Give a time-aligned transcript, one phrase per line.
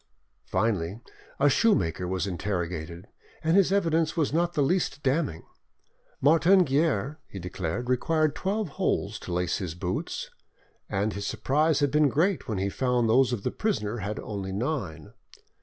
[0.47, 0.99] Finally,
[1.39, 3.07] a shoemaker was interrogated,
[3.43, 5.43] and his evidence was not the least damning.
[6.19, 10.31] Martin Guerre, he declared, required twelve holes to lace his boots,
[10.89, 14.51] and his surprise had been great when he found those of the prisoner had only
[14.51, 15.13] nine.